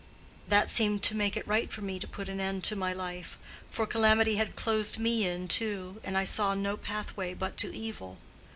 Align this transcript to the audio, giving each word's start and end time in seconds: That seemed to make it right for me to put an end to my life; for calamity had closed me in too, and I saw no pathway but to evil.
That 0.47 0.71
seemed 0.71 1.03
to 1.03 1.15
make 1.15 1.37
it 1.37 1.47
right 1.47 1.71
for 1.71 1.81
me 1.81 1.99
to 1.99 2.07
put 2.07 2.27
an 2.27 2.39
end 2.41 2.63
to 2.63 2.75
my 2.75 2.91
life; 2.91 3.37
for 3.69 3.85
calamity 3.85 4.37
had 4.37 4.55
closed 4.55 4.97
me 4.97 5.27
in 5.27 5.47
too, 5.47 6.01
and 6.03 6.17
I 6.17 6.23
saw 6.23 6.55
no 6.55 6.75
pathway 6.75 7.35
but 7.35 7.55
to 7.57 7.71
evil. 7.71 8.17